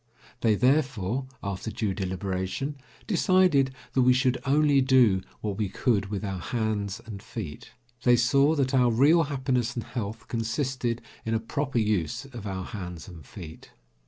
[0.39, 6.25] They, therefore, after due deliberation, decided that we should only do what we could with
[6.25, 7.73] our hands and feet.
[8.01, 12.65] They saw that our real happiness and health consisted in a proper use of our
[12.65, 13.73] hands and feet.